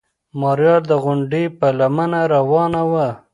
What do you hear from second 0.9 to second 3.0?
غونډۍ په لمنه روانه